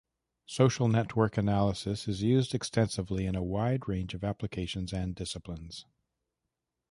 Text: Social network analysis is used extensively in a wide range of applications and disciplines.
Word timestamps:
Social 0.47 0.87
network 0.87 1.37
analysis 1.37 2.07
is 2.07 2.23
used 2.23 2.55
extensively 2.55 3.27
in 3.27 3.35
a 3.35 3.43
wide 3.43 3.87
range 3.87 4.15
of 4.15 4.23
applications 4.23 4.93
and 4.93 5.13
disciplines. 5.13 5.85